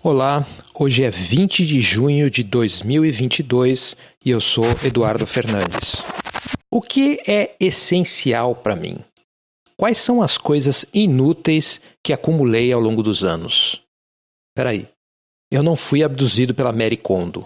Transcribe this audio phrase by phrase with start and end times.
[0.00, 0.46] Olá,
[0.78, 6.04] hoje é 20 de junho de 2022 e eu sou Eduardo Fernandes.
[6.70, 8.98] O que é essencial para mim?
[9.76, 13.82] Quais são as coisas inúteis que acumulei ao longo dos anos?
[14.54, 14.86] Peraí,
[15.50, 17.44] eu não fui abduzido pela Mary Kondo.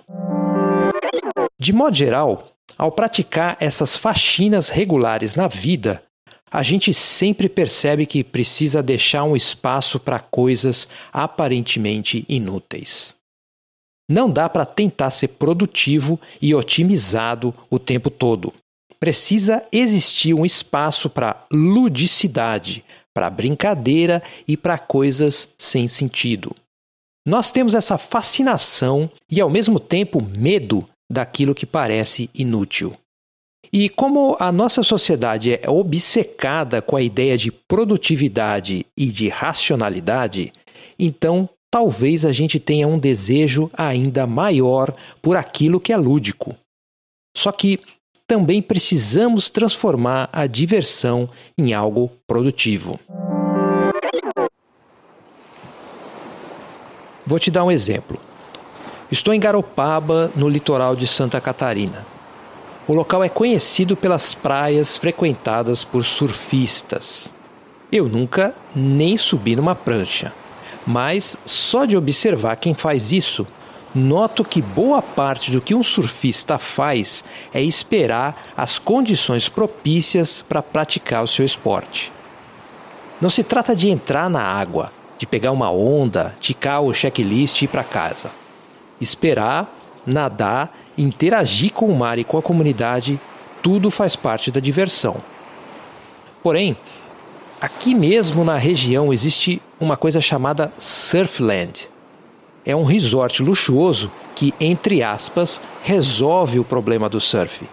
[1.58, 6.02] De modo geral, ao praticar essas faxinas regulares na vida,
[6.52, 13.16] a gente sempre percebe que precisa deixar um espaço para coisas aparentemente inúteis.
[14.10, 18.52] Não dá para tentar ser produtivo e otimizado o tempo todo.
[19.00, 26.54] Precisa existir um espaço para ludicidade, para brincadeira e para coisas sem sentido.
[27.26, 32.94] Nós temos essa fascinação e, ao mesmo tempo, medo daquilo que parece inútil.
[33.74, 40.52] E como a nossa sociedade é obcecada com a ideia de produtividade e de racionalidade,
[40.98, 46.54] então talvez a gente tenha um desejo ainda maior por aquilo que é lúdico.
[47.34, 47.80] Só que
[48.26, 53.00] também precisamos transformar a diversão em algo produtivo.
[57.24, 58.20] Vou te dar um exemplo.
[59.10, 62.11] Estou em Garopaba, no litoral de Santa Catarina.
[62.92, 67.32] O local é conhecido pelas praias frequentadas por surfistas.
[67.90, 70.30] Eu nunca nem subi numa prancha,
[70.86, 73.46] mas só de observar quem faz isso,
[73.94, 80.62] noto que boa parte do que um surfista faz é esperar as condições propícias para
[80.62, 82.12] praticar o seu esporte.
[83.22, 87.64] Não se trata de entrar na água, de pegar uma onda, ticar o checklist e
[87.64, 88.30] ir para casa.
[89.00, 89.66] Esperar,
[90.06, 93.18] nadar interagir com o mar e com a comunidade,
[93.62, 95.16] tudo faz parte da diversão.
[96.42, 96.76] Porém,
[97.60, 101.88] aqui mesmo na região existe uma coisa chamada Surfland.
[102.64, 107.66] É um resort luxuoso que, entre aspas, resolve o problema do surf.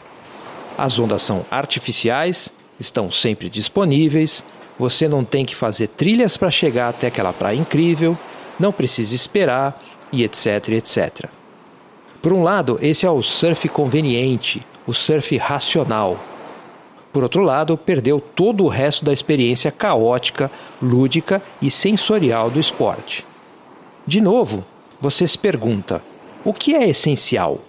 [0.77, 4.43] As ondas são artificiais, estão sempre disponíveis,
[4.77, 8.17] você não tem que fazer trilhas para chegar até aquela praia incrível,
[8.59, 11.38] não precisa esperar e etc, etc.
[12.21, 16.19] Por um lado, esse é o surf conveniente, o surf racional.
[17.13, 23.25] Por outro lado, perdeu todo o resto da experiência caótica, lúdica e sensorial do esporte.
[24.05, 24.65] De novo,
[24.99, 26.03] você se pergunta:
[26.43, 27.61] o que é essencial?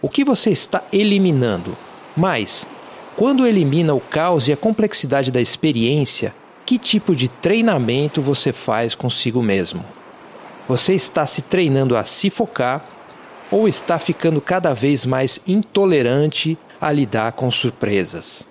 [0.00, 1.76] O que você está eliminando?
[2.16, 2.66] Mas,
[3.16, 6.34] quando elimina o caos e a complexidade da experiência,
[6.66, 9.84] que tipo de treinamento você faz consigo mesmo?
[10.68, 12.84] Você está se treinando a se focar
[13.52, 18.46] ou está ficando cada vez mais intolerante a lidar com surpresas?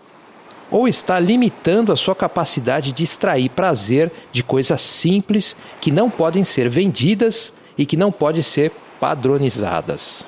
[0.69, 6.44] Ou está limitando a sua capacidade de extrair prazer de coisas simples que não podem
[6.44, 10.23] ser vendidas e que não podem ser padronizadas?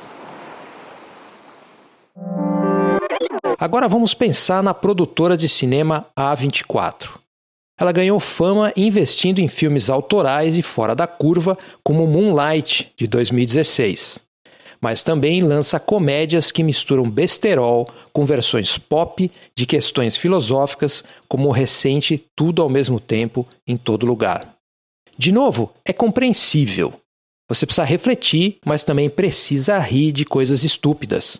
[3.59, 7.11] Agora vamos pensar na produtora de cinema A24.
[7.79, 14.22] Ela ganhou fama investindo em filmes autorais e fora da curva, como Moonlight, de 2016
[14.83, 21.53] mas também lança comédias que misturam besterol com versões pop de questões filosóficas, como o
[21.53, 24.57] recente Tudo ao mesmo tempo em todo lugar.
[25.17, 26.93] De novo, é compreensível.
[27.49, 31.39] Você precisa refletir, mas também precisa rir de coisas estúpidas.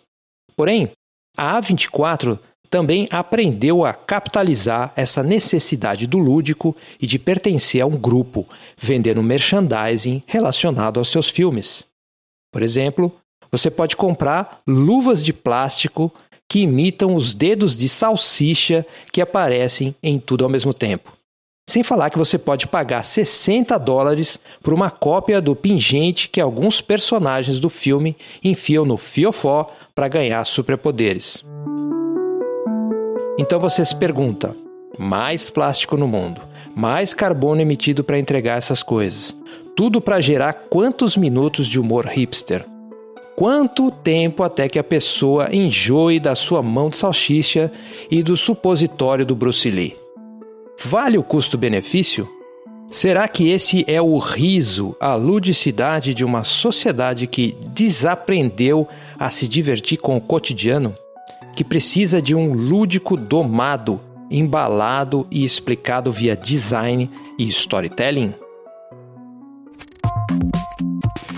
[0.56, 0.90] Porém,
[1.36, 2.38] a A24
[2.70, 9.22] também aprendeu a capitalizar essa necessidade do lúdico e de pertencer a um grupo, vendendo
[9.22, 11.84] merchandising relacionado aos seus filmes.
[12.50, 13.12] Por exemplo,
[13.56, 16.12] você pode comprar luvas de plástico
[16.48, 21.12] que imitam os dedos de salsicha que aparecem em tudo ao mesmo tempo.
[21.70, 26.80] Sem falar que você pode pagar 60 dólares por uma cópia do pingente que alguns
[26.80, 31.44] personagens do filme enfiam no fiofó para ganhar superpoderes.
[33.38, 34.54] Então você se pergunta:
[34.98, 36.40] mais plástico no mundo,
[36.74, 39.34] mais carbono emitido para entregar essas coisas,
[39.76, 42.73] tudo para gerar quantos minutos de humor hipster?
[43.36, 47.70] Quanto tempo até que a pessoa enjoe da sua mão de salsicha
[48.08, 49.96] e do supositório do Bruce Lee?
[50.84, 52.28] Vale o custo-benefício?
[52.92, 58.86] Será que esse é o riso, a ludicidade de uma sociedade que desaprendeu
[59.18, 60.94] a se divertir com o cotidiano?
[61.56, 64.00] Que precisa de um lúdico domado,
[64.30, 68.32] embalado e explicado via design e storytelling?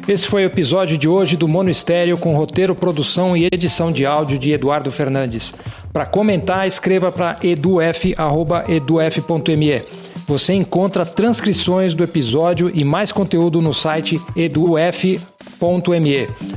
[0.09, 4.07] Esse foi o episódio de hoje do Mono Estéreo com roteiro, produção e edição de
[4.07, 5.53] áudio de Eduardo Fernandes.
[5.93, 9.83] Para comentar, escreva para eduf@eduf.me.
[10.29, 15.19] Você encontra transcrições do episódio e mais conteúdo no site eduf.me.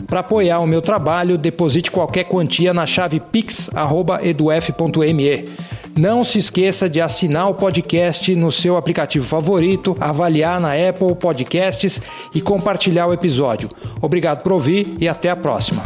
[0.05, 5.45] Para apoiar o meu trabalho, deposite qualquer quantia na chave pix@eduf.me.
[5.99, 12.01] Não se esqueça de assinar o podcast no seu aplicativo favorito, avaliar na Apple Podcasts
[12.33, 13.69] e compartilhar o episódio.
[14.01, 15.83] Obrigado por ouvir e até a próxima.